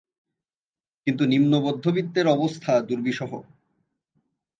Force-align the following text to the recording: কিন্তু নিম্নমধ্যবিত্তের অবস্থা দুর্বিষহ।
কিন্তু 1.07 1.23
নিম্নমধ্যবিত্তের 1.25 2.25
অবস্থা 2.27 2.73
দুর্বিষহ। 2.81 3.31